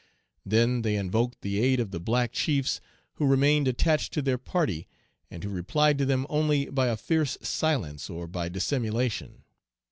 [0.43, 2.81] Then they invoked the aid of the black chiefs
[3.17, 4.87] who remained attached to their party,
[5.29, 9.43] and who replied to them only by a fierce silence or by dissimulation.